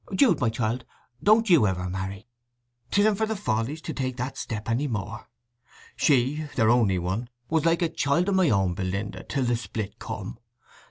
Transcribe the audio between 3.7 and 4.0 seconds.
to